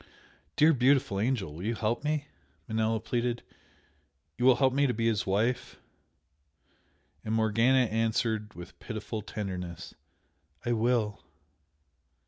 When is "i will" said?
10.65-11.21